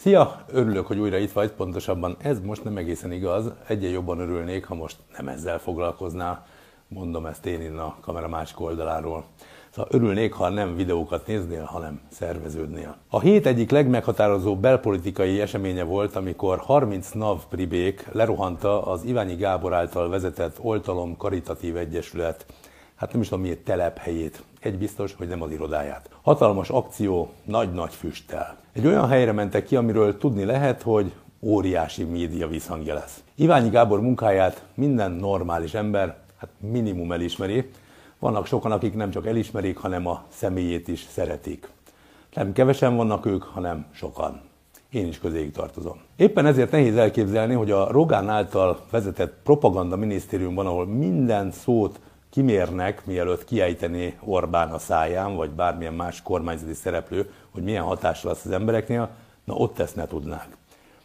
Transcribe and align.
Szia! 0.00 0.44
Örülök, 0.52 0.86
hogy 0.86 0.98
újra 0.98 1.16
itt 1.16 1.32
vagy, 1.32 1.50
pontosabban 1.50 2.16
ez 2.22 2.40
most 2.40 2.64
nem 2.64 2.76
egészen 2.76 3.12
igaz. 3.12 3.52
Egyen 3.66 3.90
jobban 3.90 4.18
örülnék, 4.18 4.64
ha 4.64 4.74
most 4.74 4.96
nem 5.16 5.28
ezzel 5.28 5.58
foglalkoznál. 5.58 6.46
Mondom 6.88 7.26
ezt 7.26 7.46
én 7.46 7.60
innen 7.60 7.78
a 7.78 7.96
kamera 8.00 8.28
másik 8.28 8.60
oldaláról. 8.60 9.24
Szóval 9.70 9.90
örülnék, 9.92 10.32
ha 10.32 10.48
nem 10.48 10.76
videókat 10.76 11.26
néznél, 11.26 11.64
hanem 11.64 12.00
szerveződnél. 12.10 12.96
A 13.08 13.20
hét 13.20 13.46
egyik 13.46 13.70
legmeghatározó 13.70 14.56
belpolitikai 14.56 15.40
eseménye 15.40 15.82
volt, 15.82 16.16
amikor 16.16 16.58
30 16.58 17.10
NAV 17.10 17.44
pribék 17.48 18.06
lerohanta 18.12 18.86
az 18.86 19.04
Iványi 19.04 19.34
Gábor 19.34 19.74
által 19.74 20.08
vezetett 20.08 20.56
Oltalom 20.60 21.16
Karitatív 21.16 21.76
Egyesület 21.76 22.46
hát 23.00 23.12
nem 23.12 23.20
is 23.20 23.28
tudom 23.28 23.44
miért 23.44 23.64
telephelyét, 23.64 24.42
egy 24.60 24.78
biztos, 24.78 25.14
hogy 25.14 25.28
nem 25.28 25.42
az 25.42 25.50
irodáját. 25.50 26.10
Hatalmas 26.22 26.70
akció, 26.70 27.32
nagy-nagy 27.44 27.94
füsttel. 27.94 28.56
Egy 28.72 28.86
olyan 28.86 29.08
helyre 29.08 29.32
mentek 29.32 29.64
ki, 29.64 29.76
amiről 29.76 30.18
tudni 30.18 30.44
lehet, 30.44 30.82
hogy 30.82 31.12
óriási 31.40 32.04
média 32.04 32.48
visszhangja 32.48 32.94
lesz. 32.94 33.22
Iványi 33.34 33.68
Gábor 33.68 34.00
munkáját 34.00 34.64
minden 34.74 35.10
normális 35.12 35.74
ember, 35.74 36.16
hát 36.36 36.50
minimum 36.58 37.12
elismeri. 37.12 37.70
Vannak 38.18 38.46
sokan, 38.46 38.72
akik 38.72 38.94
nem 38.94 39.10
csak 39.10 39.26
elismerik, 39.26 39.76
hanem 39.76 40.06
a 40.06 40.24
személyét 40.28 40.88
is 40.88 41.06
szeretik. 41.10 41.68
Nem 42.34 42.52
kevesen 42.52 42.96
vannak 42.96 43.26
ők, 43.26 43.42
hanem 43.42 43.86
sokan. 43.92 44.40
Én 44.90 45.06
is 45.06 45.18
közéjük 45.18 45.52
tartozom. 45.52 46.00
Éppen 46.16 46.46
ezért 46.46 46.70
nehéz 46.70 46.96
elképzelni, 46.96 47.54
hogy 47.54 47.70
a 47.70 47.90
Rogán 47.90 48.28
által 48.28 48.80
vezetett 48.90 49.34
propaganda 49.44 49.96
minisztériumban, 49.96 50.66
ahol 50.66 50.86
minden 50.86 51.50
szót 51.50 52.00
kimérnek, 52.30 53.06
mielőtt 53.06 53.44
kiejtené 53.44 54.16
Orbán 54.20 54.70
a 54.70 54.78
száján, 54.78 55.36
vagy 55.36 55.50
bármilyen 55.50 55.94
más 55.94 56.22
kormányzati 56.22 56.74
szereplő, 56.74 57.30
hogy 57.50 57.62
milyen 57.62 57.84
hatása 57.84 58.28
lesz 58.28 58.44
az 58.44 58.50
embereknél, 58.50 59.08
na 59.44 59.54
ott 59.54 59.78
ezt 59.78 59.96
ne 59.96 60.06
tudnák. 60.06 60.56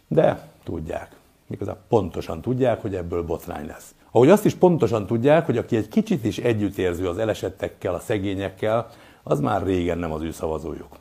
De 0.08 0.50
tudják. 0.64 1.16
Méghozzá 1.48 1.78
pontosan 1.88 2.42
tudják, 2.42 2.82
hogy 2.82 2.96
ebből 2.96 3.24
botrány 3.24 3.66
lesz. 3.66 3.94
Ahogy 4.12 4.30
azt 4.30 4.46
is 4.46 4.54
pontosan 4.54 5.06
tudják, 5.06 5.46
hogy 5.46 5.58
aki 5.58 5.76
egy 5.76 5.88
kicsit 5.88 6.26
is 6.26 6.38
együttérző 6.38 7.08
az 7.08 7.18
elesettekkel, 7.18 7.94
a 7.94 8.00
szegényekkel, 8.00 8.90
az 9.24 9.40
már 9.40 9.64
régen 9.64 9.98
nem 9.98 10.12
az 10.12 10.22
ő 10.22 10.32
szavazójuk. 10.32 10.98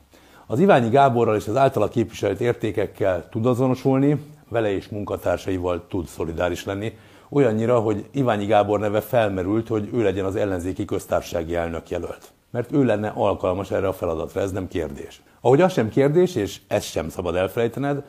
Az 0.47 0.59
Iványi 0.59 0.89
Gáborral 0.89 1.35
és 1.35 1.47
az 1.47 1.55
általa 1.55 1.87
képviselt 1.87 2.39
értékekkel 2.39 3.29
tud 3.29 3.45
azonosulni, 3.45 4.25
vele 4.49 4.71
és 4.71 4.87
munkatársaival 4.87 5.87
tud 5.87 6.07
szolidáris 6.07 6.65
lenni, 6.65 6.97
olyannyira, 7.29 7.79
hogy 7.79 8.05
Iványi 8.11 8.45
Gábor 8.45 8.79
neve 8.79 9.01
felmerült, 9.01 9.67
hogy 9.67 9.89
ő 9.93 10.03
legyen 10.03 10.25
az 10.25 10.35
ellenzéki 10.35 10.85
köztársasági 10.85 11.55
elnök 11.55 11.89
jelölt. 11.89 12.31
Mert 12.51 12.71
ő 12.71 12.83
lenne 12.83 13.13
alkalmas 13.15 13.71
erre 13.71 13.87
a 13.87 13.93
feladatra, 13.93 14.41
ez 14.41 14.51
nem 14.51 14.67
kérdés. 14.67 15.21
Ahogy 15.41 15.61
az 15.61 15.71
sem 15.71 15.89
kérdés, 15.89 16.35
és 16.35 16.61
ezt 16.67 16.89
sem 16.89 17.09
szabad 17.09 17.35
elfelejtened, 17.35 18.03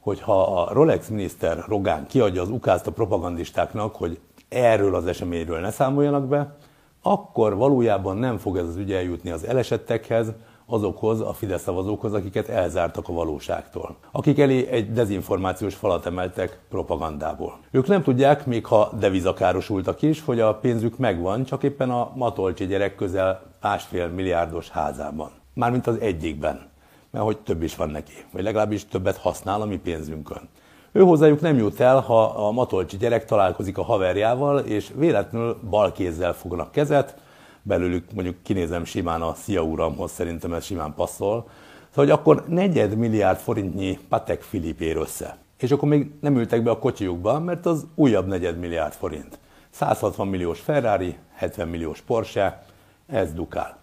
hogy 0.00 0.20
ha 0.20 0.62
a 0.62 0.72
Rolex 0.72 1.08
miniszter 1.08 1.64
Rogán 1.68 2.06
kiadja 2.06 2.42
az 2.42 2.50
ukázt 2.50 2.86
a 2.86 2.92
propagandistáknak, 2.92 3.96
hogy 3.96 4.18
erről 4.48 4.94
az 4.94 5.06
eseményről 5.06 5.60
ne 5.60 5.70
számoljanak 5.70 6.28
be, 6.28 6.56
akkor 7.02 7.56
valójában 7.56 8.16
nem 8.16 8.38
fog 8.38 8.56
ez 8.56 8.66
az 8.66 8.76
ügy 8.76 8.92
eljutni 8.92 9.30
az 9.30 9.44
elesettekhez, 9.44 10.32
azokhoz 10.70 11.20
a 11.20 11.32
Fidesz 11.32 11.62
szavazókhoz, 11.62 12.12
akiket 12.12 12.48
elzártak 12.48 13.08
a 13.08 13.12
valóságtól. 13.12 13.96
Akik 14.10 14.38
elé 14.38 14.66
egy 14.66 14.92
dezinformációs 14.92 15.74
falat 15.74 16.06
emeltek 16.06 16.60
propagandából. 16.68 17.58
Ők 17.70 17.86
nem 17.86 18.02
tudják, 18.02 18.46
még 18.46 18.66
ha 18.66 18.92
devizakárosultak 18.98 20.02
is, 20.02 20.22
hogy 20.24 20.40
a 20.40 20.54
pénzük 20.54 20.98
megvan, 20.98 21.44
csak 21.44 21.62
éppen 21.62 21.90
a 21.90 22.12
Matolcsi 22.14 22.66
gyerek 22.66 22.94
közel 22.94 23.42
másfél 23.60 24.08
milliárdos 24.08 24.68
házában. 24.68 25.30
Mármint 25.54 25.86
az 25.86 26.00
egyikben. 26.00 26.68
Mert 27.10 27.24
hogy 27.24 27.38
több 27.38 27.62
is 27.62 27.76
van 27.76 27.88
neki, 27.88 28.12
vagy 28.32 28.42
legalábbis 28.42 28.86
többet 28.86 29.16
használ 29.16 29.60
a 29.60 29.66
mi 29.66 29.76
pénzünkön. 29.76 30.48
Ő 30.92 31.00
hozzájuk 31.00 31.40
nem 31.40 31.56
jut 31.56 31.80
el, 31.80 32.00
ha 32.00 32.22
a 32.24 32.50
Matolcsi 32.50 32.96
gyerek 32.96 33.24
találkozik 33.24 33.78
a 33.78 33.82
haverjával, 33.82 34.58
és 34.58 34.90
véletlenül 34.94 35.58
bal 35.70 35.92
kézzel 35.92 36.32
fognak 36.32 36.72
kezet, 36.72 37.16
belőlük 37.62 38.12
mondjuk 38.14 38.36
kinézem 38.42 38.84
simán 38.84 39.22
a 39.22 39.34
Szia 39.34 39.62
uramhoz, 39.62 40.10
szerintem 40.10 40.52
ez 40.52 40.64
simán 40.64 40.94
passzol. 40.94 41.48
Szóval, 41.88 42.04
hogy 42.04 42.10
akkor 42.10 42.44
negyed 42.48 42.96
milliárd 42.96 43.38
forintnyi 43.38 43.98
Patek 44.08 44.42
Filip 44.42 44.80
ér 44.80 44.96
össze. 44.96 45.36
És 45.58 45.70
akkor 45.70 45.88
még 45.88 46.10
nem 46.20 46.36
ültek 46.36 46.62
be 46.62 46.70
a 46.70 46.78
kocsijukba, 46.78 47.40
mert 47.40 47.66
az 47.66 47.86
újabb 47.94 48.26
negyed 48.26 48.58
milliárd 48.58 48.92
forint. 48.92 49.38
160 49.70 50.28
milliós 50.28 50.60
Ferrari, 50.60 51.16
70 51.34 51.68
milliós 51.68 52.00
Porsche, 52.00 52.62
ez 53.06 53.32
dukál. 53.32 53.78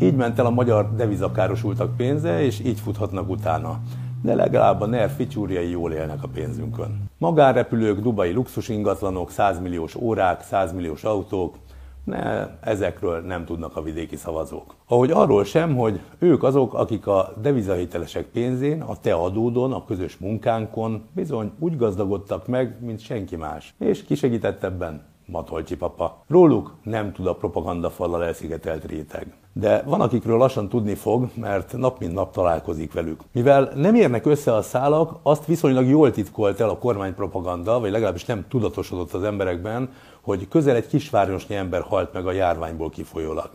Így 0.00 0.14
ment 0.16 0.38
el 0.38 0.46
a 0.46 0.50
magyar 0.50 0.94
devizakárosultak 0.94 1.96
pénze, 1.96 2.42
és 2.42 2.60
így 2.60 2.80
futhatnak 2.80 3.30
utána. 3.30 3.80
De 4.22 4.34
legalább 4.34 4.80
a 4.80 4.86
NER 4.86 5.10
ficsúrjai 5.10 5.70
jól 5.70 5.92
élnek 5.92 6.22
a 6.22 6.28
pénzünkön. 6.28 7.04
Magánrepülők, 7.18 8.00
dubai 8.00 8.32
luxus 8.32 8.68
ingatlanok, 8.68 9.30
100 9.30 9.60
milliós 9.60 9.94
órák, 9.94 10.42
100 10.42 10.72
milliós 10.72 11.04
autók, 11.04 11.54
ne, 12.04 12.58
ezekről 12.60 13.20
nem 13.20 13.44
tudnak 13.44 13.76
a 13.76 13.82
vidéki 13.82 14.16
szavazók. 14.16 14.74
Ahogy 14.86 15.10
arról 15.10 15.44
sem, 15.44 15.76
hogy 15.76 16.00
ők 16.18 16.42
azok, 16.42 16.74
akik 16.74 17.06
a 17.06 17.32
devizahitelesek 17.40 18.26
pénzén, 18.26 18.82
a 18.82 18.96
te 18.96 19.14
adódon, 19.14 19.72
a 19.72 19.84
közös 19.84 20.16
munkánkon 20.16 21.02
bizony 21.14 21.50
úgy 21.58 21.76
gazdagodtak 21.76 22.46
meg, 22.46 22.76
mint 22.80 23.00
senki 23.00 23.36
más. 23.36 23.74
És 23.78 24.04
ki 24.04 24.14
segített 24.14 24.62
ebben? 24.62 25.08
Matolcsi 25.30 25.76
papa. 25.76 26.24
Róluk 26.28 26.74
nem 26.82 27.12
tud 27.12 27.26
a 27.26 27.34
propaganda 27.34 27.90
fallal 27.90 28.24
elszigetelt 28.24 28.84
réteg. 28.84 29.34
De 29.52 29.82
van, 29.86 30.00
akikről 30.00 30.38
lassan 30.38 30.68
tudni 30.68 30.94
fog, 30.94 31.28
mert 31.34 31.76
nap 31.76 31.98
mint 31.98 32.14
nap 32.14 32.32
találkozik 32.32 32.92
velük. 32.92 33.20
Mivel 33.32 33.72
nem 33.74 33.94
érnek 33.94 34.26
össze 34.26 34.54
a 34.54 34.62
szálak, 34.62 35.18
azt 35.22 35.46
viszonylag 35.46 35.86
jól 35.86 36.10
titkolt 36.10 36.60
el 36.60 36.68
a 36.68 36.78
kormánypropaganda, 36.78 37.80
vagy 37.80 37.90
legalábbis 37.90 38.24
nem 38.24 38.44
tudatosodott 38.48 39.12
az 39.12 39.22
emberekben, 39.22 39.90
hogy 40.20 40.48
közel 40.48 40.76
egy 40.76 40.86
kisvárosnyi 40.86 41.54
ember 41.54 41.82
halt 41.82 42.12
meg 42.12 42.26
a 42.26 42.32
járványból 42.32 42.90
kifolyólag. 42.90 43.50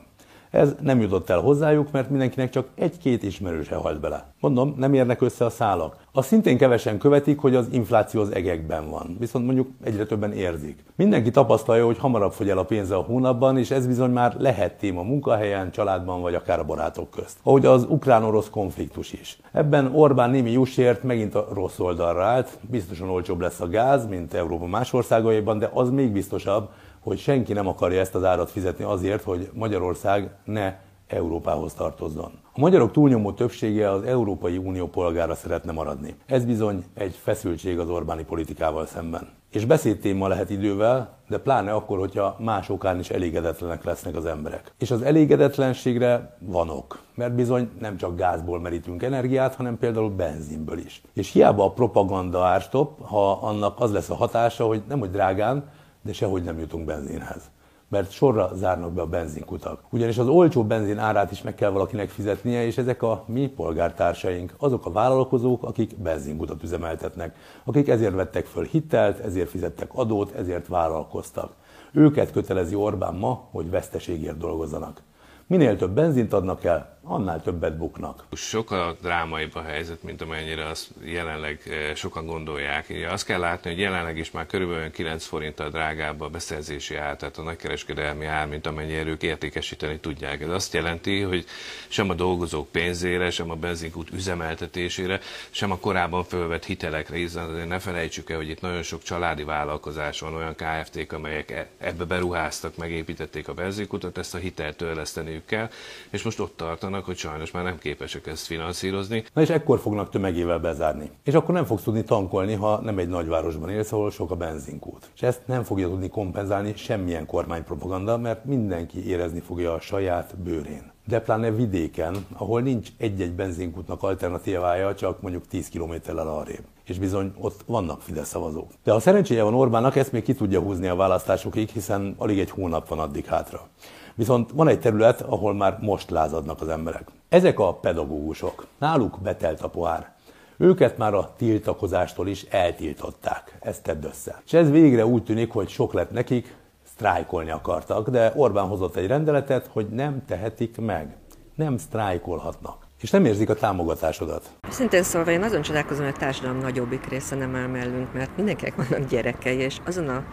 Ez 0.49 0.75
nem 0.81 1.01
jutott 1.01 1.29
el 1.29 1.39
hozzájuk, 1.39 1.91
mert 1.91 2.09
mindenkinek 2.09 2.49
csak 2.49 2.67
egy-két 2.75 3.23
ismerőse 3.23 3.75
halt 3.75 3.99
bele. 3.99 4.33
Mondom, 4.39 4.73
nem 4.77 4.93
érnek 4.93 5.21
össze 5.21 5.45
a 5.45 5.49
szálak. 5.49 5.97
A 6.17 6.21
szintén 6.21 6.57
kevesen 6.57 6.97
követik, 6.97 7.39
hogy 7.39 7.55
az 7.55 7.67
infláció 7.71 8.21
az 8.21 8.33
egekben 8.33 8.89
van, 8.89 9.15
viszont 9.19 9.45
mondjuk 9.45 9.67
egyre 9.83 10.05
többen 10.05 10.31
érzik. 10.31 10.83
Mindenki 10.95 11.31
tapasztalja, 11.31 11.85
hogy 11.85 11.97
hamarabb 11.97 12.31
fogy 12.31 12.49
el 12.49 12.57
a 12.57 12.63
pénze 12.63 12.95
a 12.95 13.01
hónapban, 13.01 13.57
és 13.57 13.71
ez 13.71 13.87
bizony 13.87 14.11
már 14.11 14.35
lehet 14.37 14.77
téma 14.77 15.01
munkahelyen, 15.01 15.71
családban 15.71 16.21
vagy 16.21 16.35
akár 16.35 16.59
a 16.59 16.63
barátok 16.63 17.09
közt. 17.09 17.37
Ahogy 17.43 17.65
az 17.65 17.85
ukrán-orosz 17.89 18.49
konfliktus 18.49 19.13
is. 19.13 19.37
Ebben 19.51 19.91
Orbán 19.95 20.29
némi 20.29 20.51
jusért 20.51 21.03
megint 21.03 21.35
a 21.35 21.47
rossz 21.53 21.79
oldalra 21.79 22.23
állt, 22.23 22.57
biztosan 22.69 23.09
olcsóbb 23.09 23.41
lesz 23.41 23.59
a 23.59 23.67
gáz, 23.67 24.07
mint 24.07 24.33
Európa 24.33 24.65
más 24.65 24.93
országaiban, 24.93 25.57
de 25.57 25.69
az 25.73 25.89
még 25.89 26.11
biztosabb, 26.11 26.69
hogy 26.99 27.17
senki 27.19 27.53
nem 27.53 27.67
akarja 27.67 27.99
ezt 27.99 28.15
az 28.15 28.23
árat 28.23 28.51
fizetni 28.51 28.83
azért, 28.83 29.23
hogy 29.23 29.49
Magyarország 29.53 30.29
ne 30.43 30.73
Európához 31.07 31.73
tartozzon. 31.73 32.31
A 32.53 32.59
magyarok 32.59 32.91
túlnyomó 32.91 33.31
többsége 33.31 33.91
az 33.91 34.03
Európai 34.03 34.57
Unió 34.57 34.87
polgára 34.87 35.35
szeretne 35.35 35.71
maradni. 35.71 36.15
Ez 36.25 36.45
bizony 36.45 36.83
egy 36.93 37.15
feszültség 37.15 37.79
az 37.79 37.89
Orbáni 37.89 38.23
politikával 38.23 38.85
szemben. 38.85 39.29
És 39.51 39.65
beszédtéma 39.65 40.27
lehet 40.27 40.49
idővel, 40.49 41.17
de 41.27 41.37
pláne 41.37 41.73
akkor, 41.73 41.97
hogyha 41.97 42.35
más 42.39 42.69
okán 42.69 42.99
is 42.99 43.09
elégedetlenek 43.09 43.83
lesznek 43.83 44.15
az 44.15 44.25
emberek. 44.25 44.73
És 44.77 44.91
az 44.91 45.01
elégedetlenségre 45.01 46.37
van 46.39 46.69
ok, 46.69 46.99
mert 47.15 47.35
bizony 47.35 47.69
nem 47.79 47.97
csak 47.97 48.17
gázból 48.17 48.59
merítünk 48.59 49.03
energiát, 49.03 49.55
hanem 49.55 49.77
például 49.77 50.09
benzinből 50.09 50.77
is. 50.77 51.01
És 51.13 51.31
hiába 51.31 51.63
a 51.63 51.71
propaganda 51.71 52.45
árstop, 52.45 53.07
ha 53.07 53.31
annak 53.31 53.79
az 53.79 53.91
lesz 53.91 54.09
a 54.09 54.15
hatása, 54.15 54.65
hogy 54.65 54.83
nem 54.87 54.99
hogy 54.99 55.11
drágán, 55.11 55.69
de 56.01 56.13
sehogy 56.13 56.43
nem 56.43 56.59
jutunk 56.59 56.85
benzinhez. 56.85 57.41
Mert 57.89 58.11
sorra 58.11 58.51
zárnak 58.53 58.93
be 58.93 59.01
a 59.01 59.05
benzinkutak. 59.05 59.83
Ugyanis 59.89 60.17
az 60.17 60.27
olcsó 60.27 60.63
benzin 60.63 60.97
árát 60.97 61.31
is 61.31 61.41
meg 61.41 61.55
kell 61.55 61.69
valakinek 61.69 62.09
fizetnie, 62.09 62.65
és 62.65 62.77
ezek 62.77 63.01
a 63.01 63.23
mi 63.27 63.47
polgártársaink, 63.47 64.53
azok 64.57 64.85
a 64.85 64.91
vállalkozók, 64.91 65.63
akik 65.63 65.97
benzinkutat 65.97 66.63
üzemeltetnek, 66.63 67.35
akik 67.63 67.87
ezért 67.87 68.13
vettek 68.13 68.45
föl 68.45 68.63
hitelt, 68.63 69.19
ezért 69.19 69.49
fizettek 69.49 69.89
adót, 69.93 70.31
ezért 70.31 70.67
vállalkoztak. 70.67 71.51
Őket 71.91 72.31
kötelezi 72.31 72.75
Orbán 72.75 73.15
ma, 73.15 73.47
hogy 73.51 73.69
veszteségért 73.69 74.37
dolgozzanak. 74.37 75.01
Minél 75.47 75.77
több 75.77 75.91
benzint 75.91 76.33
adnak 76.33 76.63
el, 76.63 76.94
annál 77.07 77.41
többet 77.41 77.77
buknak. 77.77 78.25
Sokkal 78.31 78.97
drámaibb 79.01 79.55
a 79.55 79.61
helyzet, 79.61 80.03
mint 80.03 80.21
amennyire 80.21 80.67
azt 80.67 80.89
jelenleg 81.03 81.61
eh, 81.65 81.95
sokan 81.95 82.25
gondolják. 82.25 82.89
Ugye 82.89 83.09
azt 83.09 83.25
kell 83.25 83.39
látni, 83.39 83.69
hogy 83.69 83.79
jelenleg 83.79 84.17
is 84.17 84.31
már 84.31 84.45
körülbelül 84.45 84.91
9 84.91 85.25
forinttal 85.25 85.69
drágább 85.69 86.21
a 86.21 86.29
beszerzési 86.29 86.95
ár, 86.95 87.15
tehát 87.15 87.37
a 87.37 87.41
nagykereskedelmi 87.41 88.25
ár, 88.25 88.47
mint 88.47 88.67
amennyire 88.67 89.05
ők 89.05 89.23
értékesíteni 89.23 89.99
tudják. 89.99 90.41
Ez 90.41 90.49
azt 90.49 90.73
jelenti, 90.73 91.21
hogy 91.21 91.45
sem 91.87 92.09
a 92.09 92.13
dolgozók 92.13 92.67
pénzére, 92.67 93.29
sem 93.29 93.49
a 93.49 93.55
benzinkút 93.55 94.11
üzemeltetésére, 94.11 95.19
sem 95.49 95.71
a 95.71 95.77
korábban 95.77 96.23
fölvett 96.23 96.65
hitelekre, 96.65 97.15
hiszen 97.15 97.49
azért 97.49 97.67
ne 97.67 97.79
felejtsük 97.79 98.29
el, 98.29 98.37
hogy 98.37 98.49
itt 98.49 98.61
nagyon 98.61 98.83
sok 98.83 99.03
családi 99.03 99.43
vállalkozás 99.43 100.19
van, 100.19 100.35
olyan 100.35 100.55
KFT-k, 100.55 101.11
amelyek 101.11 101.51
e- 101.51 101.67
ebbe 101.77 102.03
beruháztak, 102.03 102.77
megépítették 102.77 103.47
a 103.47 103.53
benzinkutat, 103.53 104.17
ezt 104.17 104.35
a 104.35 104.37
hitelt 104.37 104.77
törleszteniük 104.77 105.45
kell, 105.45 105.69
és 106.09 106.23
most 106.23 106.39
ott 106.39 106.57
tartanak, 106.57 106.94
vannak, 106.95 107.09
hogy 107.09 107.29
sajnos 107.29 107.51
már 107.51 107.63
nem 107.63 107.77
képesek 107.77 108.27
ezt 108.27 108.45
finanszírozni. 108.45 109.23
Na 109.33 109.41
és 109.41 109.49
ekkor 109.49 109.79
fognak 109.79 110.09
tömegével 110.09 110.59
bezárni. 110.59 111.11
És 111.23 111.33
akkor 111.33 111.53
nem 111.53 111.65
fogsz 111.65 111.83
tudni 111.83 112.03
tankolni, 112.03 112.53
ha 112.53 112.81
nem 112.81 112.97
egy 112.97 113.07
nagyvárosban 113.07 113.69
élsz, 113.69 113.91
ahol 113.91 114.11
sok 114.11 114.31
a 114.31 114.35
benzinkút. 114.35 115.09
És 115.15 115.21
ezt 115.21 115.41
nem 115.45 115.63
fogja 115.63 115.87
tudni 115.87 116.09
kompenzálni 116.09 116.73
semmilyen 116.75 117.25
kormánypropaganda, 117.25 118.17
mert 118.17 118.45
mindenki 118.45 119.07
érezni 119.07 119.39
fogja 119.39 119.73
a 119.73 119.79
saját 119.79 120.37
bőrén 120.37 120.93
de 121.07 121.19
pláne 121.19 121.51
vidéken, 121.51 122.25
ahol 122.37 122.61
nincs 122.61 122.89
egy-egy 122.97 123.33
benzinkútnak 123.33 124.03
alternatívája, 124.03 124.95
csak 124.95 125.21
mondjuk 125.21 125.47
10 125.47 125.69
kilométerrel 125.69 126.27
arrébb. 126.27 126.63
És 126.85 126.99
bizony 126.99 127.33
ott 127.39 127.63
vannak 127.65 128.01
Fidesz 128.01 128.27
szavazók. 128.27 128.71
De 128.83 128.93
a 128.93 128.99
szerencséje 128.99 129.43
van 129.43 129.53
Orbánnak, 129.53 129.95
ezt 129.95 130.11
még 130.11 130.23
ki 130.23 130.33
tudja 130.33 130.59
húzni 130.59 130.87
a 130.87 130.95
választásokig, 130.95 131.69
hiszen 131.69 132.15
alig 132.17 132.39
egy 132.39 132.49
hónap 132.49 132.87
van 132.87 132.99
addig 132.99 133.25
hátra. 133.25 133.67
Viszont 134.15 134.51
van 134.51 134.67
egy 134.67 134.79
terület, 134.79 135.21
ahol 135.21 135.53
már 135.53 135.77
most 135.81 136.09
lázadnak 136.09 136.61
az 136.61 136.67
emberek. 136.67 137.07
Ezek 137.29 137.59
a 137.59 137.73
pedagógusok. 137.73 138.65
Náluk 138.79 139.19
betelt 139.21 139.61
a 139.61 139.69
pohár. 139.69 140.13
Őket 140.57 140.97
már 140.97 141.13
a 141.13 141.33
tiltakozástól 141.37 142.27
is 142.27 142.43
eltiltották. 142.43 143.57
Ezt 143.59 143.83
tedd 143.83 144.05
össze. 144.05 144.41
És 144.45 144.53
ez 144.53 144.69
végre 144.69 145.05
úgy 145.05 145.23
tűnik, 145.23 145.51
hogy 145.51 145.69
sok 145.69 145.93
lett 145.93 146.11
nekik, 146.11 146.55
sztrájkolni 146.83 147.51
akartak, 147.51 148.09
de 148.09 148.33
Orbán 148.35 148.67
hozott 148.67 148.95
egy 148.95 149.07
rendeletet, 149.07 149.69
hogy 149.73 149.87
nem 149.89 150.25
tehetik 150.25 150.77
meg. 150.77 151.15
Nem 151.55 151.77
sztrájkolhatnak. 151.77 152.85
És 153.01 153.11
nem 153.11 153.25
érzik 153.25 153.49
a 153.49 153.53
támogatásodat. 153.53 154.49
Szintén 154.69 155.03
szólva, 155.03 155.31
én 155.31 155.43
azon 155.43 155.61
csodálkozom, 155.61 156.05
hogy 156.05 156.13
a 156.15 156.19
társadalom 156.19 156.57
nagyobbik 156.57 157.09
része 157.09 157.35
nem 157.35 157.55
áll 157.55 157.67
mellünk, 157.67 158.13
mert 158.13 158.35
mindenkinek 158.35 158.75
vannak 158.75 159.09
gyerekei, 159.09 159.57
és 159.57 159.77
azon 159.85 160.07
a 160.07 160.23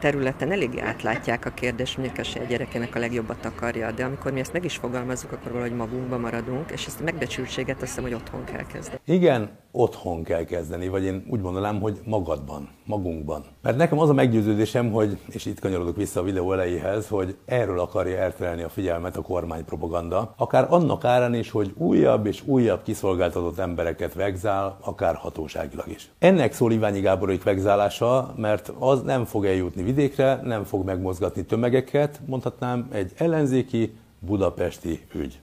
területen 0.00 0.52
elég 0.52 0.78
átlátják 0.78 1.44
a 1.46 1.50
kérdést, 1.50 1.96
mondjuk 1.96 2.18
a 2.18 2.22
saját 2.22 2.48
gyerekének 2.48 2.94
a 2.94 2.98
legjobbat 2.98 3.44
akarja, 3.44 3.90
de 3.90 4.04
amikor 4.04 4.32
mi 4.32 4.40
ezt 4.40 4.52
meg 4.52 4.64
is 4.64 4.76
fogalmazzuk, 4.76 5.32
akkor 5.32 5.52
valahogy 5.52 5.76
magunkba 5.76 6.18
maradunk, 6.18 6.70
és 6.70 6.86
ezt 6.86 7.00
a 7.00 7.04
megbecsültséget 7.04 7.76
azt 7.76 7.86
hiszem, 7.86 8.02
hogy 8.02 8.14
otthon 8.14 8.44
kell 8.44 8.66
kezdeni. 8.72 8.98
Igen, 9.04 9.50
otthon 9.72 10.22
kell 10.22 10.44
kezdeni, 10.44 10.88
vagy 10.88 11.04
én 11.04 11.26
úgy 11.30 11.40
mondanám, 11.40 11.80
hogy 11.80 12.00
magadban, 12.04 12.68
magunkban. 12.84 13.44
Mert 13.62 13.76
nekem 13.76 13.98
az 13.98 14.08
a 14.08 14.12
meggyőződésem, 14.12 14.90
hogy, 14.90 15.18
és 15.28 15.46
itt 15.46 15.60
kanyarodok 15.60 15.96
vissza 15.96 16.20
a 16.20 16.22
videó 16.22 16.52
elejéhez, 16.52 17.08
hogy 17.08 17.36
erről 17.44 17.80
akarja 17.80 18.16
elterelni 18.16 18.62
a 18.62 18.68
figyelmet 18.68 19.16
a 19.16 19.22
kormánypropaganda, 19.22 20.34
akár 20.36 20.66
annak 20.70 21.04
árán 21.04 21.34
is, 21.34 21.50
hogy 21.50 21.72
újabb 21.76 22.26
és 22.26 22.42
újabb 22.46 22.82
kiszolgáltatott 22.82 23.58
embereket 23.58 24.14
vegzál, 24.14 24.76
akár 24.80 25.14
hatóságilag 25.14 25.88
is. 25.88 26.10
Ennek 26.18 26.52
szól 26.52 26.72
Iványi 26.72 27.00
Gáborék 27.00 27.42
vegzálása, 27.42 28.34
mert 28.36 28.72
az 28.78 29.02
nem 29.02 29.24
fog 29.24 29.46
eljutni 29.46 29.82
vidékre, 29.82 30.40
nem 30.42 30.64
fog 30.64 30.84
megmozgatni 30.84 31.44
tömegeket, 31.44 32.20
mondhatnám 32.26 32.88
egy 32.92 33.12
ellenzéki 33.16 33.94
budapesti 34.18 35.06
ügy. 35.14 35.40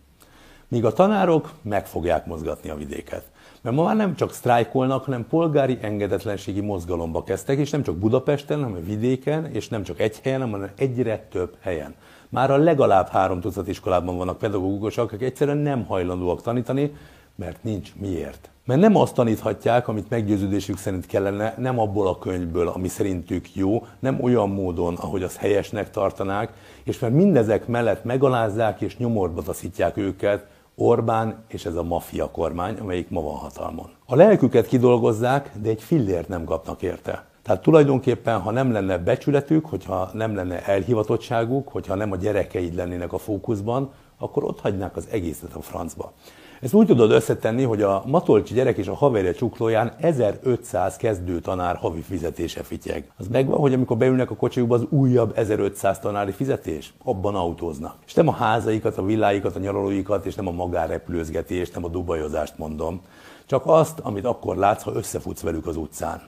Míg 0.68 0.86
a 0.86 0.94
tanárok 0.94 1.52
meg 1.62 1.88
fogják 1.88 2.26
mozgatni 2.26 2.70
a 2.70 2.76
vidéket. 2.76 3.24
Mert 3.68 3.80
ma 3.80 3.86
már 3.86 3.96
nem 3.96 4.16
csak 4.16 4.34
sztrájkolnak, 4.34 5.04
hanem 5.04 5.28
polgári 5.28 5.78
engedetlenségi 5.82 6.62
mozgalomba 6.62 7.24
kezdtek, 7.24 7.58
és 7.58 7.70
nem 7.70 7.84
csak 7.84 7.96
Budapesten, 7.96 8.64
hanem 8.64 8.84
vidéken, 8.86 9.46
és 9.46 9.68
nem 9.68 9.84
csak 9.84 10.00
egy 10.00 10.20
helyen, 10.24 10.42
hanem 10.42 10.70
egyre 10.78 11.28
több 11.32 11.56
helyen. 11.62 11.96
Már 12.30 12.52
a 12.52 12.58
legalább 12.58 13.08
három 13.08 13.40
tucat 13.40 13.68
iskolában 13.68 14.18
vannak 14.18 14.38
pedagógusok, 14.38 15.12
akik 15.12 15.28
egyszerűen 15.28 15.58
nem 15.58 15.86
hajlandóak 15.86 16.42
tanítani, 16.42 16.96
mert 17.36 17.64
nincs 17.64 17.96
miért. 17.96 18.50
Mert 18.66 18.80
nem 18.80 18.96
azt 18.96 19.14
taníthatják, 19.14 19.88
amit 19.88 20.10
meggyőződésük 20.10 20.78
szerint 20.78 21.06
kellene, 21.06 21.54
nem 21.58 21.80
abból 21.80 22.08
a 22.08 22.18
könyvből, 22.18 22.68
ami 22.68 22.88
szerintük 22.88 23.56
jó, 23.56 23.86
nem 24.00 24.22
olyan 24.22 24.50
módon, 24.50 24.96
ahogy 24.96 25.24
az 25.24 25.38
helyesnek 25.38 25.92
tartanák, 25.92 26.54
és 26.84 27.00
mert 27.00 27.14
mindezek 27.14 27.68
mellett 27.68 28.04
megalázzák 28.04 28.82
és 28.82 28.98
nyomorba 28.98 29.42
taszítják 29.42 29.98
őket, 29.98 30.48
Orbán 30.80 31.44
és 31.48 31.66
ez 31.66 31.76
a 31.76 31.84
maffia 31.84 32.32
kormány, 32.32 32.78
amelyik 32.78 33.10
ma 33.10 33.22
van 33.22 33.36
hatalmon. 33.36 33.90
A 34.06 34.16
lelküket 34.16 34.68
kidolgozzák, 34.68 35.52
de 35.62 35.70
egy 35.70 35.82
fillért 35.82 36.28
nem 36.28 36.44
kapnak 36.44 36.82
érte. 36.82 37.26
Tehát 37.42 37.62
tulajdonképpen, 37.62 38.40
ha 38.40 38.52
nem 38.52 38.72
lenne 38.72 38.98
becsületük, 38.98 39.66
hogyha 39.66 40.10
nem 40.14 40.36
lenne 40.36 40.66
elhivatottságuk, 40.66 41.68
hogyha 41.68 41.96
nem 41.96 42.12
a 42.12 42.16
gyerekeid 42.16 42.76
lennének 42.76 43.14
a 43.14 43.18
fókuszban, 43.18 43.92
akkor 44.18 44.44
ott 44.44 44.60
hagynák 44.60 44.96
az 44.96 45.08
egészet 45.12 45.54
a 45.54 45.62
francba. 45.62 46.14
Ezt 46.62 46.74
úgy 46.74 46.88
tudod 46.88 47.12
összetenni, 47.12 47.64
hogy 47.64 47.82
a 47.82 48.04
Matolcsi 48.06 48.54
gyerek 48.54 48.78
és 48.78 48.88
a 48.88 48.94
haverja 48.96 49.34
csuklóján 49.34 49.94
1500 50.00 50.96
kezdő 50.96 51.40
tanár 51.40 51.76
havi 51.76 52.02
fizetése 52.02 52.64
fityeg. 52.64 53.12
Az 53.18 53.28
megvan, 53.28 53.60
hogy 53.60 53.74
amikor 53.74 53.98
beülnek 53.98 54.32
a 54.32 54.36
kocsijukba 54.36 54.76
az 54.76 54.86
újabb 54.90 55.32
1500 55.36 56.00
tanári 56.00 56.32
fizetés? 56.32 56.94
Abban 57.04 57.36
autóznak. 57.36 57.96
És 58.06 58.14
nem 58.14 58.28
a 58.28 58.32
házaikat, 58.32 58.98
a 58.98 59.06
villáikat, 59.06 59.56
a 59.56 59.60
nyaralóikat, 59.60 60.26
és 60.26 60.36
nem 60.36 60.48
a 60.48 60.52
magárepülőzgetést, 60.52 61.74
nem 61.74 61.86
a 61.86 61.90
dubajozást 61.90 62.58
mondom. 62.58 63.02
Csak 63.46 63.62
azt, 63.66 64.00
amit 64.00 64.26
akkor 64.26 64.56
látsz, 64.56 64.84
ha 64.84 64.94
összefutsz 64.94 65.42
velük 65.42 65.68
az 65.68 65.78
utcán. 65.78 66.22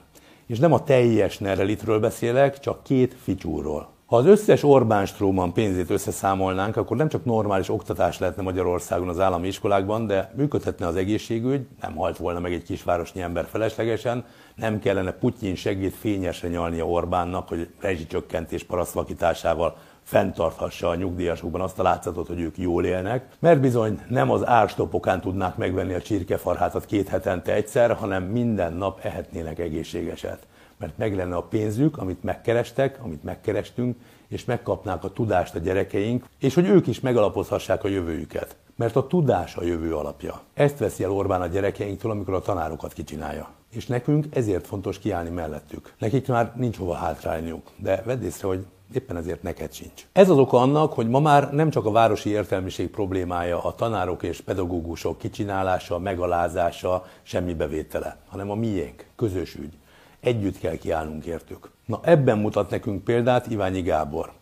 És 0.46 0.58
nem 0.58 0.72
a 0.72 0.84
teljes 0.84 1.38
nerelitről 1.38 2.00
beszélek, 2.00 2.58
csak 2.58 2.82
két 2.82 3.14
ficsúról. 3.22 3.88
Ha 4.10 4.16
az 4.16 4.26
összes 4.26 4.62
Orbán 4.62 5.06
Stróman 5.06 5.52
pénzét 5.52 5.90
összeszámolnánk, 5.90 6.76
akkor 6.76 6.96
nem 6.96 7.08
csak 7.08 7.24
normális 7.24 7.68
oktatás 7.68 8.18
lehetne 8.18 8.42
Magyarországon 8.42 9.08
az 9.08 9.20
állami 9.20 9.46
iskolákban, 9.46 10.06
de 10.06 10.32
működhetne 10.36 10.86
az 10.86 10.96
egészségügy, 10.96 11.66
nem 11.80 11.94
halt 11.94 12.16
volna 12.16 12.40
meg 12.40 12.52
egy 12.52 12.62
kisvárosnyi 12.62 13.20
ember 13.20 13.46
feleslegesen, 13.50 14.24
nem 14.54 14.78
kellene 14.78 15.12
Putyin 15.12 15.54
segít 15.54 15.94
fényesre 15.94 16.48
nyalnia 16.48 16.86
Orbánnak, 16.86 17.48
hogy 17.48 17.68
rezsicsökkentés 17.80 18.64
parasztvakításával 18.64 19.76
fenntarthassa 20.02 20.88
a 20.88 20.94
nyugdíjasokban 20.94 21.60
azt 21.60 21.78
a 21.78 21.82
látszatot, 21.82 22.26
hogy 22.26 22.40
ők 22.40 22.58
jól 22.58 22.84
élnek, 22.84 23.28
mert 23.38 23.60
bizony 23.60 24.00
nem 24.08 24.30
az 24.30 24.46
árstopokán 24.46 25.20
tudnák 25.20 25.56
megvenni 25.56 25.94
a 25.94 26.02
csirkefarhátat 26.02 26.86
két 26.86 27.08
hetente 27.08 27.52
egyszer, 27.52 27.94
hanem 27.94 28.22
minden 28.22 28.72
nap 28.72 28.98
ehetnének 29.02 29.58
egészségeset 29.58 30.46
mert 30.80 30.98
meg 30.98 31.16
lenne 31.16 31.36
a 31.36 31.42
pénzük, 31.42 31.98
amit 31.98 32.22
megkerestek, 32.22 32.98
amit 33.02 33.24
megkerestünk, 33.24 33.96
és 34.28 34.44
megkapnák 34.44 35.04
a 35.04 35.12
tudást 35.12 35.54
a 35.54 35.58
gyerekeink, 35.58 36.24
és 36.38 36.54
hogy 36.54 36.68
ők 36.68 36.86
is 36.86 37.00
megalapozhassák 37.00 37.84
a 37.84 37.88
jövőjüket. 37.88 38.56
Mert 38.76 38.96
a 38.96 39.06
tudás 39.06 39.56
a 39.56 39.64
jövő 39.64 39.94
alapja. 39.94 40.40
Ezt 40.54 40.78
veszi 40.78 41.04
el 41.04 41.10
Orbán 41.10 41.40
a 41.40 41.46
gyerekeinktől, 41.46 42.10
amikor 42.10 42.34
a 42.34 42.40
tanárokat 42.40 42.92
kicsinálja. 42.92 43.50
És 43.70 43.86
nekünk 43.86 44.26
ezért 44.30 44.66
fontos 44.66 44.98
kiállni 44.98 45.30
mellettük. 45.30 45.92
Nekik 45.98 46.28
már 46.28 46.52
nincs 46.56 46.76
hova 46.76 46.94
hátrálniuk, 46.94 47.70
de 47.76 48.02
vedd 48.04 48.22
észre, 48.22 48.48
hogy 48.48 48.66
éppen 48.94 49.16
ezért 49.16 49.42
neked 49.42 49.72
sincs. 49.72 50.06
Ez 50.12 50.28
az 50.28 50.38
oka 50.38 50.60
annak, 50.60 50.92
hogy 50.92 51.08
ma 51.08 51.20
már 51.20 51.52
nem 51.52 51.70
csak 51.70 51.86
a 51.86 51.90
városi 51.90 52.30
értelmiség 52.30 52.90
problémája 52.90 53.62
a 53.62 53.74
tanárok 53.74 54.22
és 54.22 54.40
pedagógusok 54.40 55.18
kicsinálása, 55.18 55.98
megalázása, 55.98 57.06
semmi 57.22 57.54
bevétele, 57.54 58.16
hanem 58.28 58.50
a 58.50 58.54
miénk, 58.54 59.06
közös 59.16 59.54
ügy. 59.54 59.78
Együtt 60.20 60.58
kell 60.58 60.76
kiállnunk 60.76 61.24
értük. 61.24 61.70
Na 61.86 62.00
ebben 62.02 62.38
mutat 62.38 62.70
nekünk 62.70 63.04
példát 63.04 63.46
Iványi 63.46 63.82
Gábor. 63.82 64.32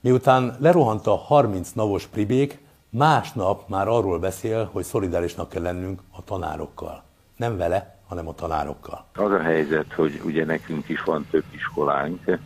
Miután 0.00 0.56
lerohant 0.58 1.06
a 1.06 1.16
30 1.16 1.70
navos 1.72 2.06
pribék, 2.06 2.58
másnap 2.90 3.68
már 3.68 3.88
arról 3.88 4.18
beszél, 4.18 4.68
hogy 4.72 4.84
szolidárisnak 4.84 5.48
kell 5.48 5.62
lennünk 5.62 6.00
a 6.10 6.24
tanárokkal. 6.24 7.02
Nem 7.36 7.56
vele, 7.56 7.98
hanem 8.06 8.28
a 8.28 8.34
tanárokkal. 8.34 9.04
Az 9.14 9.30
a 9.30 9.40
helyzet, 9.40 9.92
hogy 9.92 10.20
ugye 10.24 10.44
nekünk 10.44 10.88
is 10.88 11.02
van 11.02 11.26
több 11.30 11.44
iskolánk, 11.50 12.38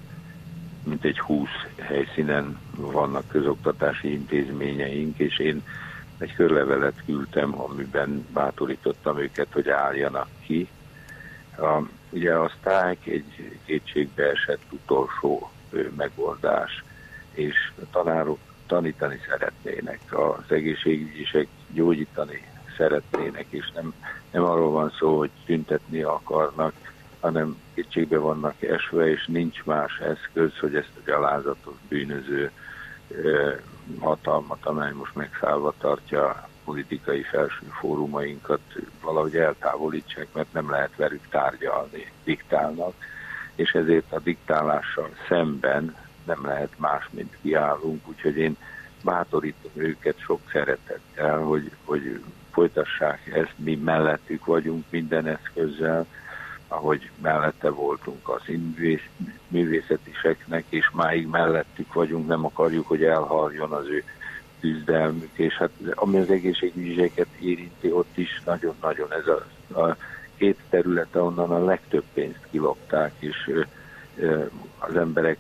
mint 0.85 1.05
egy 1.05 1.19
20 1.19 1.49
helyszínen 1.79 2.59
vannak 2.77 3.29
közoktatási 3.29 4.13
intézményeink, 4.13 5.19
és 5.19 5.39
én 5.39 5.63
egy 6.19 6.35
körlevelet 6.35 7.03
küldtem, 7.05 7.61
amiben 7.61 8.27
bátorítottam 8.33 9.19
őket, 9.19 9.49
hogy 9.53 9.69
álljanak 9.69 10.29
ki. 10.47 10.69
A 11.59 11.83
Ugye 12.13 12.35
a 12.35 12.53
sztrájk 12.59 13.07
egy 13.07 13.59
kétségbe 13.65 14.31
esett 14.31 14.63
utolsó 14.71 15.51
megoldás, 15.97 16.85
és 17.33 17.73
a 17.83 17.85
tanárok 17.91 18.39
tanítani 18.67 19.21
szeretnének, 19.29 20.01
az 20.11 20.45
egészségügyisek 20.49 21.47
gyógyítani 21.73 22.49
szeretnének, 22.77 23.47
és 23.49 23.71
nem, 23.75 23.95
nem 24.31 24.45
arról 24.45 24.71
van 24.71 24.93
szó, 24.99 25.19
hogy 25.19 25.31
tüntetni 25.45 26.03
akarnak, 26.03 26.73
hanem 27.21 27.57
kétségbe 27.75 28.19
vannak 28.19 28.63
esve, 28.63 29.11
és 29.11 29.27
nincs 29.27 29.65
más 29.65 29.99
eszköz, 29.99 30.59
hogy 30.59 30.75
ezt 30.75 30.93
a 30.97 31.01
gyalázatos 31.07 31.75
bűnöző 31.89 32.51
hatalmat, 33.99 34.67
amely 34.67 34.93
most 34.93 35.15
megszállva 35.15 35.75
tartja 35.79 36.49
politikai 36.65 37.23
felső 37.23 37.67
fórumainkat 37.81 38.61
valahogy 39.01 39.37
eltávolítsák, 39.37 40.27
mert 40.33 40.53
nem 40.53 40.71
lehet 40.71 40.97
velük 40.97 41.29
tárgyalni, 41.29 42.11
diktálnak, 42.25 42.95
és 43.55 43.71
ezért 43.71 44.13
a 44.13 44.19
diktálással 44.19 45.11
szemben 45.29 45.97
nem 46.25 46.47
lehet 46.47 46.79
más, 46.79 47.09
mint 47.11 47.37
kiállunk, 47.43 48.09
úgyhogy 48.09 48.37
én 48.37 48.57
bátorítom 49.05 49.71
őket 49.75 50.19
sok 50.19 50.41
szeretettel, 50.53 51.39
hogy, 51.39 51.71
hogy 51.85 52.21
folytassák 52.53 53.27
ezt, 53.27 53.55
mi 53.57 53.75
mellettük 53.75 54.45
vagyunk 54.45 54.85
minden 54.91 55.27
eszközzel, 55.27 56.07
ahogy 56.69 57.11
mellette 57.23 57.71
voltunk 57.71 58.29
az 58.29 58.43
művészetiseknek, 59.49 60.65
és 60.69 60.91
máig 60.91 61.27
mellettük 61.27 61.93
vagyunk, 61.93 62.27
nem 62.27 62.45
akarjuk, 62.45 62.89
hogy 62.89 63.05
elhaljon 63.05 63.73
az 63.73 63.87
ő 63.87 64.05
küzdelmük, 64.63 65.31
és 65.33 65.55
hát 65.55 65.71
ami 65.95 66.19
az 66.19 66.31
egészségügyeket 66.31 67.27
érinti, 67.41 67.93
ott 67.93 68.17
is 68.17 68.43
nagyon-nagyon 68.45 69.13
ez 69.13 69.27
a, 69.27 69.81
a 69.81 69.97
két 70.37 70.59
terület, 70.71 71.17
onnan 71.17 71.51
a 71.51 71.65
legtöbb 71.65 72.05
pénzt 72.15 72.47
kilopták, 72.51 73.13
és 73.19 73.51
az 74.79 74.97
emberek 74.97 75.39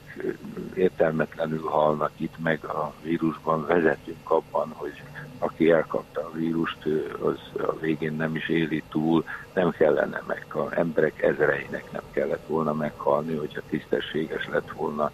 értelmetlenül 0.74 1.62
halnak 1.62 2.10
itt, 2.16 2.38
meg 2.42 2.64
a 2.64 2.92
vírusban 3.02 3.66
vezetünk 3.66 4.30
abban, 4.30 4.72
hogy 4.72 5.02
aki 5.38 5.70
elkapta 5.70 6.20
a 6.20 6.32
vírust, 6.32 6.84
az 7.22 7.62
a 7.62 7.78
végén 7.80 8.12
nem 8.12 8.36
is 8.36 8.48
éli 8.48 8.82
túl, 8.90 9.24
nem 9.54 9.70
kellene 9.70 10.22
meg. 10.26 10.46
A 10.48 10.78
emberek 10.78 11.22
ezereinek 11.22 11.92
nem 11.92 12.02
kellett 12.10 12.46
volna 12.46 12.72
meghalni, 12.72 13.36
hogyha 13.36 13.60
tisztességes 13.68 14.48
lett 14.48 14.70
volna 14.70 15.10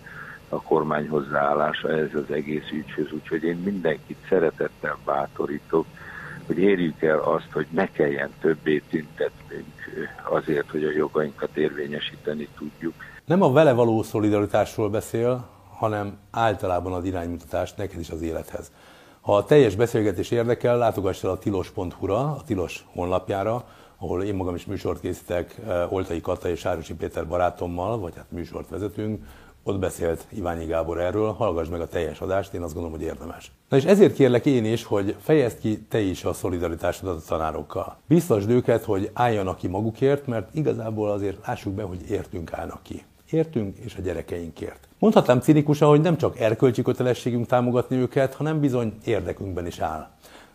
a 0.49 0.63
kormány 0.63 1.09
hozzáállása 1.09 1.91
ez 1.91 2.15
az 2.15 2.31
egész 2.35 2.71
ügyhöz. 2.73 3.13
Úgyhogy 3.13 3.43
én 3.43 3.57
mindenkit 3.57 4.19
szeretettel 4.29 4.99
bátorítok, 5.05 5.87
hogy 6.47 6.59
érjük 6.59 7.03
el 7.03 7.19
azt, 7.19 7.49
hogy 7.53 7.67
ne 7.71 7.91
kelljen 7.91 8.31
többé 8.41 8.83
tüntetnünk 8.91 9.67
azért, 10.23 10.71
hogy 10.71 10.85
a 10.85 10.91
jogainkat 10.91 11.57
érvényesíteni 11.57 12.49
tudjuk. 12.59 12.95
Nem 13.25 13.43
a 13.43 13.53
vele 13.53 13.73
való 13.73 14.03
szolidaritásról 14.03 14.91
beszél, 14.91 15.49
hanem 15.79 16.19
általában 16.31 16.93
az 16.93 17.05
iránymutatást 17.05 17.77
neked 17.77 18.01
is 18.01 18.11
az 18.11 18.23
élethez. 18.23 18.73
Ha 19.21 19.37
a 19.37 19.45
teljes 19.45 19.77
beszélgetés 19.77 20.31
érdekel, 20.31 20.79
látogass 20.79 21.25
el 21.25 21.31
a 21.31 21.39
tilos.hu-ra, 21.39 22.19
a 22.19 22.43
Tilos 22.47 22.85
honlapjára, 22.93 23.65
ahol 23.99 24.23
én 24.23 24.35
magam 24.35 24.55
is 24.55 24.67
műsort 24.67 25.01
készítek 25.01 25.55
eh, 25.67 25.93
Oltai 25.93 26.21
Kata 26.21 26.49
és 26.49 26.59
Sárosi 26.59 26.95
Péter 26.95 27.27
barátommal, 27.27 27.99
vagy 27.99 28.13
hát 28.17 28.31
műsort 28.31 28.69
vezetünk, 28.69 29.25
ott 29.69 29.79
beszélt 29.79 30.27
Iványi 30.29 30.65
Gábor 30.65 31.01
erről, 31.01 31.33
hallgass 31.33 31.69
meg 31.69 31.81
a 31.81 31.87
teljes 31.87 32.21
adást, 32.21 32.55
én 32.55 32.63
azt 32.63 32.75
gondolom, 32.75 32.99
hogy 32.99 33.07
érdemes. 33.07 33.53
Na 33.69 33.77
és 33.77 33.85
ezért 33.85 34.15
kérlek 34.15 34.47
én 34.47 34.65
is, 34.65 34.85
hogy 34.85 35.15
fejezd 35.21 35.59
ki 35.59 35.87
te 35.89 36.01
is 36.01 36.25
a 36.25 36.33
szolidaritásodat 36.33 37.17
a 37.17 37.27
tanárokkal. 37.27 37.97
Biztosd 38.07 38.51
őket, 38.51 38.85
hogy 38.85 39.11
álljanak 39.13 39.57
ki 39.57 39.69
magukért, 39.69 40.27
mert 40.27 40.55
igazából 40.55 41.11
azért 41.11 41.47
lássuk 41.47 41.73
be, 41.73 41.83
hogy 41.83 42.11
értünk 42.11 42.53
állnak 42.53 42.83
ki. 42.83 43.05
Értünk 43.31 43.77
és 43.79 43.95
a 43.97 44.01
gyerekeinkért. 44.01 44.89
Mondhatnám 44.99 45.41
cinikusan, 45.41 45.89
hogy 45.89 46.01
nem 46.01 46.17
csak 46.17 46.41
erkölcsi 46.41 46.83
kötelességünk 46.83 47.47
támogatni 47.47 47.97
őket, 47.97 48.35
hanem 48.35 48.61
bizony 48.61 48.93
érdekünkben 49.05 49.67
is 49.67 49.79
áll. 49.79 50.09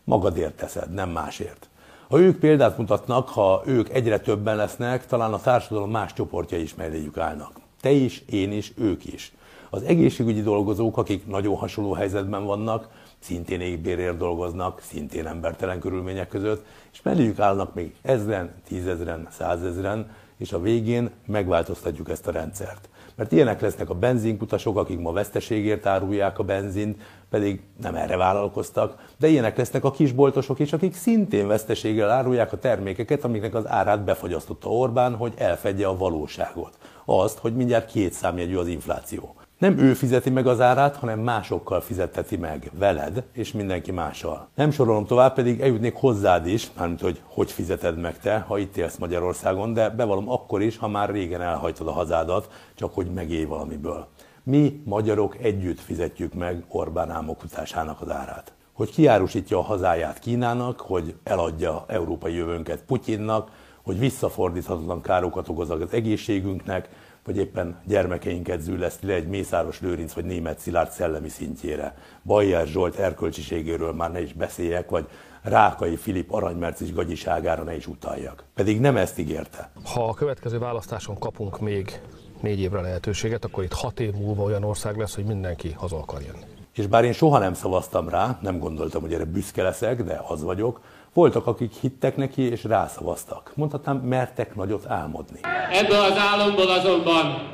Magadért 0.04 0.56
teszed, 0.56 0.94
nem 0.94 1.10
másért. 1.10 1.68
Ha 2.10 2.20
ők 2.20 2.40
példát 2.40 2.78
mutatnak, 2.78 3.30
ha 3.30 3.62
ők 3.66 3.90
egyre 3.90 4.20
többen 4.20 4.56
lesznek, 4.56 5.06
talán 5.06 5.34
a 5.34 5.40
társadalom 5.40 5.92
más 5.92 6.14
csoportja 6.14 6.58
is 6.58 6.76
melléjük 6.76 7.18
állnak. 7.18 7.63
Te 7.84 7.92
is, 7.92 8.24
én 8.30 8.52
is, 8.52 8.74
ők 8.78 9.06
is. 9.06 9.34
Az 9.70 9.84
egészségügyi 9.84 10.42
dolgozók, 10.42 10.98
akik 10.98 11.28
nagyon 11.28 11.56
hasonló 11.56 11.94
helyzetben 11.94 12.46
vannak, 12.46 12.88
szintén 13.20 13.62
égbérért 13.62 14.18
dolgoznak, 14.18 14.82
szintén 14.82 15.28
embertelen 15.28 15.80
körülmények 15.80 16.28
között, 16.28 16.66
és 16.94 17.02
melléjük 17.02 17.40
állnak 17.40 17.74
még 17.74 17.96
ezren, 18.02 18.54
tízezren, 18.68 19.28
százezren, 19.32 20.12
és 20.38 20.52
a 20.54 20.62
végén 20.62 21.10
megváltoztatjuk 21.26 22.10
ezt 22.10 22.28
a 22.28 22.32
rendszert. 22.32 22.90
Mert 23.16 23.32
ilyenek 23.32 23.62
lesznek 23.62 23.90
a 23.90 23.94
benzinkutasok, 23.94 24.78
akik 24.78 25.00
ma 25.00 25.12
veszteségért 25.12 25.86
árulják 25.86 26.40
a 26.40 26.44
benzint, 26.44 27.02
pedig 27.30 27.62
nem 27.82 27.96
erre 27.96 28.18
vállalkoztak, 28.18 29.06
de 29.18 29.28
ilyenek 29.28 29.58
lesznek 29.58 29.84
a 29.84 29.92
kisboltosok 29.92 30.60
is, 30.60 30.74
akik 30.74 30.96
szintén 30.96 31.48
veszteséggel 31.48 32.10
árulják 32.10 32.54
a 32.54 32.60
termékeket, 32.60 33.24
amiknek 33.24 33.56
az 33.56 33.68
árát 33.68 34.04
befagyasztotta 34.04 34.70
Orbán, 34.70 35.16
hogy 35.16 35.34
elfedje 35.38 35.88
a 35.88 35.98
valóságot. 35.98 36.78
Azt, 37.06 37.38
hogy 37.38 37.56
mindjárt 37.56 37.92
két 37.92 38.14
számjegyű 38.14 38.56
az 38.56 38.68
infláció. 38.68 39.36
Nem 39.64 39.78
ő 39.78 39.94
fizeti 39.94 40.30
meg 40.30 40.48
az 40.48 40.62
árát, 40.62 40.96
hanem 40.96 41.20
másokkal 41.20 41.82
fizetteti 41.82 42.38
meg, 42.38 42.72
veled 42.80 43.24
és 43.34 43.52
mindenki 43.52 43.92
mással. 43.92 44.48
Nem 44.56 44.72
sorolom 44.72 45.06
tovább, 45.06 45.34
pedig 45.34 45.62
eljutnék 45.62 45.96
hozzád 45.96 46.48
is, 46.48 46.72
mármint 46.78 47.02
hogy 47.02 47.22
hogy 47.26 47.52
fizeted 47.52 47.98
meg 47.98 48.20
te, 48.20 48.40
ha 48.40 48.58
itt 48.58 48.78
élsz 48.78 48.98
Magyarországon, 48.98 49.74
de 49.74 49.90
bevallom 49.90 50.30
akkor 50.30 50.62
is, 50.62 50.78
ha 50.78 50.88
már 50.88 51.10
régen 51.10 51.42
elhajtad 51.42 51.88
a 51.88 51.92
hazádat, 51.92 52.50
csak 52.76 52.94
hogy 52.94 53.08
megélj 53.14 53.44
valamiből. 53.44 54.08
Mi, 54.44 54.82
magyarok 54.86 55.38
együtt 55.42 55.80
fizetjük 55.80 56.34
meg 56.34 56.64
Orbán 56.68 57.10
álmokutásának 57.10 58.02
az 58.02 58.10
árát. 58.10 58.54
Hogy 58.74 58.92
kiárusítja 58.92 59.58
a 59.58 59.62
hazáját 59.62 60.20
Kínának, 60.20 60.80
hogy 60.80 61.16
eladja 61.24 61.86
európai 61.88 62.34
jövőnket 62.34 62.84
Putyinnak, 62.84 63.50
hogy 63.84 64.00
visszafordíthatatlan 64.00 65.02
károkat 65.02 65.50
okoz 65.50 65.70
az 65.70 65.94
egészségünknek, 65.94 66.90
vagy 67.26 67.38
éppen 67.38 67.82
gyermekeinket 67.86 68.62
zűleszti 68.62 69.08
le 69.08 69.14
egy 69.14 69.28
Mészáros 69.28 69.82
Lőrinc 69.82 70.14
vagy 70.14 70.26
német 70.26 70.60
Szilárd 70.60 70.92
szellemi 70.92 71.30
szintjére. 71.30 71.96
Bajer 72.24 72.68
Zsolt 72.68 72.96
erkölcsiségéről 72.96 73.94
már 73.94 74.12
ne 74.12 74.22
is 74.22 74.34
beszéljek, 74.34 74.90
vagy 74.90 75.08
Rákai 75.42 75.96
Filip 75.96 76.32
aranymercis 76.32 76.94
gagyiságára 76.94 77.64
ne 77.64 77.76
is 77.76 77.88
utaljak. 77.88 78.44
Pedig 78.56 78.80
nem 78.80 78.98
ezt 78.98 79.20
ígérte. 79.20 79.70
Ha 79.94 80.08
a 80.08 80.14
következő 80.14 80.60
választáson 80.60 81.18
kapunk 81.20 81.60
még 81.60 82.02
négy 82.42 82.60
évre 82.60 82.82
lehetőséget, 82.82 83.46
akkor 83.46 83.64
itt 83.64 83.74
hat 83.74 84.00
év 84.00 84.14
múlva 84.14 84.44
olyan 84.44 84.64
ország 84.64 84.98
lesz, 84.98 85.16
hogy 85.16 85.26
mindenki 85.26 85.72
haza 85.72 85.98
akar 85.98 86.22
jönni. 86.22 86.44
És 86.74 86.88
bár 86.88 87.04
én 87.04 87.14
soha 87.14 87.38
nem 87.40 87.54
szavaztam 87.54 88.10
rá, 88.10 88.38
nem 88.42 88.60
gondoltam, 88.60 89.02
hogy 89.02 89.14
erre 89.14 89.26
büszke 89.26 89.64
leszek, 89.64 90.04
de 90.04 90.22
az 90.28 90.44
vagyok, 90.44 90.82
voltak, 91.14 91.48
akik 91.48 91.74
hittek 91.74 92.16
neki 92.16 92.42
és 92.42 92.64
rászavaztak. 92.64 93.52
Mondhatnám, 93.56 93.98
mertek 93.98 94.56
nagyot 94.56 94.86
álmodni. 94.88 95.40
Ebből 95.72 96.00
az 96.00 96.18
álomból 96.18 96.70
azonban 96.70 97.52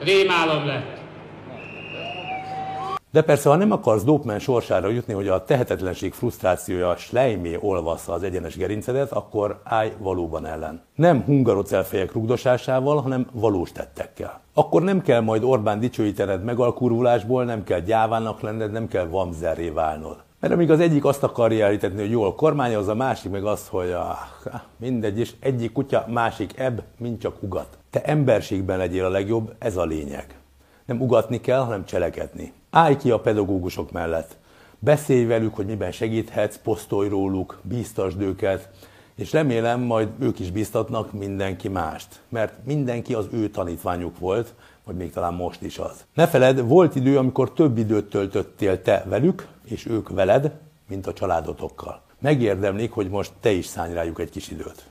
rémálom 0.00 0.66
lett. 0.66 1.04
De 3.16 3.22
persze, 3.22 3.48
ha 3.48 3.56
nem 3.56 3.72
akarsz 3.72 4.04
Dopman 4.04 4.38
sorsára 4.38 4.88
jutni, 4.88 5.12
hogy 5.12 5.28
a 5.28 5.44
tehetetlenség 5.44 6.12
frusztrációja 6.12 6.96
slejmé 6.96 7.58
olvassza 7.60 8.12
az 8.12 8.22
egyenes 8.22 8.56
gerincedet, 8.56 9.12
akkor 9.12 9.60
állj 9.64 9.92
valóban 9.98 10.46
ellen. 10.46 10.82
Nem 10.94 11.22
hungarocelfejek 11.22 12.12
rugdosásával, 12.12 13.00
hanem 13.00 13.26
valós 13.32 13.72
tettekkel. 13.72 14.40
Akkor 14.54 14.82
nem 14.82 15.02
kell 15.02 15.20
majd 15.20 15.42
Orbán 15.44 15.80
dicsőítened 15.80 16.44
megalkurvulásból, 16.44 17.44
nem 17.44 17.64
kell 17.64 17.80
gyávának 17.80 18.40
lenned, 18.40 18.72
nem 18.72 18.88
kell 18.88 19.06
vamzerré 19.06 19.68
válnod. 19.68 20.25
Mert 20.40 20.52
amíg 20.52 20.70
az 20.70 20.80
egyik 20.80 21.04
azt 21.04 21.22
akarja 21.22 21.66
elítetni, 21.66 22.00
hogy 22.00 22.10
jól 22.10 22.34
kormányoz, 22.34 22.88
a 22.88 22.94
másik 22.94 23.30
meg 23.30 23.44
azt, 23.44 23.68
hogy 23.68 23.90
ah, 23.90 24.18
mindegy, 24.76 25.18
és 25.18 25.32
egyik 25.40 25.72
kutya, 25.72 26.06
másik 26.08 26.58
ebb, 26.58 26.82
mint 26.98 27.20
csak 27.20 27.42
ugat. 27.42 27.78
Te 27.90 28.02
emberségben 28.02 28.78
legyél 28.78 29.04
a 29.04 29.08
legjobb, 29.08 29.54
ez 29.58 29.76
a 29.76 29.84
lényeg. 29.84 30.38
Nem 30.84 31.00
ugatni 31.00 31.40
kell, 31.40 31.60
hanem 31.60 31.84
cselekedni. 31.84 32.52
Állj 32.70 32.96
ki 32.96 33.10
a 33.10 33.20
pedagógusok 33.20 33.92
mellett. 33.92 34.36
Beszélj 34.78 35.24
velük, 35.24 35.54
hogy 35.54 35.66
miben 35.66 35.92
segíthetsz, 35.92 36.56
posztolj 36.56 37.08
róluk, 37.08 37.58
bíztasd 37.62 38.20
őket, 38.20 38.68
és 39.14 39.32
remélem 39.32 39.80
majd 39.80 40.08
ők 40.18 40.38
is 40.38 40.50
bíztatnak 40.50 41.12
mindenki 41.12 41.68
mást, 41.68 42.20
mert 42.28 42.54
mindenki 42.64 43.14
az 43.14 43.28
ő 43.32 43.48
tanítványuk 43.48 44.18
volt, 44.18 44.54
vagy 44.86 44.96
még 44.96 45.12
talán 45.12 45.34
most 45.34 45.62
is 45.62 45.78
az. 45.78 46.04
Ne 46.14 46.26
feled, 46.26 46.60
volt 46.60 46.94
idő, 46.94 47.18
amikor 47.18 47.52
több 47.52 47.78
időt 47.78 48.10
töltöttél 48.10 48.82
te 48.82 49.04
velük, 49.08 49.46
és 49.64 49.86
ők 49.86 50.08
veled, 50.08 50.52
mint 50.88 51.06
a 51.06 51.12
családotokkal. 51.12 52.02
Megérdemlik, 52.20 52.92
hogy 52.92 53.08
most 53.08 53.32
te 53.40 53.50
is 53.50 53.66
szállj 53.66 53.92
rájuk 53.92 54.20
egy 54.20 54.30
kis 54.30 54.50
időt. 54.50 54.84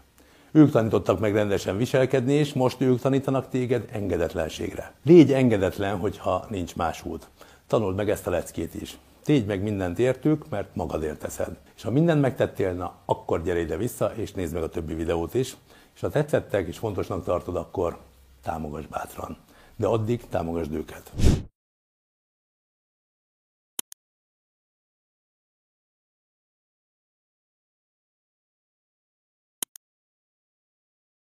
Ők 0.52 0.72
tanítottak 0.72 1.20
meg 1.20 1.34
rendesen 1.34 1.78
viselkedni, 1.78 2.34
és 2.34 2.54
most 2.54 2.82
ők 2.82 3.00
tanítanak 3.00 3.50
téged 3.50 3.90
engedetlenségre. 3.92 4.94
Légy 5.04 5.34
engedetlen, 5.34 5.98
hogyha 5.98 6.46
nincs 6.50 6.76
más 6.76 7.06
út. 7.06 7.28
Tanuld 7.68 7.96
meg 7.96 8.10
ezt 8.10 8.28
a 8.28 8.30
leckét 8.30 8.74
is. 8.74 8.98
Tégy 9.24 9.46
meg 9.46 9.62
mindent 9.62 10.00
értük, 10.00 10.50
mert 10.50 10.76
magadért 10.76 11.20
teszed. 11.20 11.58
És 11.76 11.84
ha 11.84 11.92
mindent 11.92 12.22
megtettél, 12.22 12.74
na, 12.74 12.94
akkor 13.06 13.44
gyere 13.44 13.60
ide 13.60 13.78
vissza, 13.78 14.12
és 14.16 14.32
nézd 14.32 14.54
meg 14.54 14.64
a 14.64 14.70
többi 14.70 14.94
videót 14.94 15.34
is. 15.34 15.56
És 15.96 16.02
ha 16.02 16.10
tetszettek, 16.10 16.68
és 16.68 16.78
fontosnak 16.78 17.24
tartod, 17.24 17.56
akkor 17.56 17.98
támogass 18.44 18.86
bátran. 18.86 19.38
De 19.76 19.88
addig 19.88 20.28
támogasd 20.30 20.74
őket. 20.74 21.12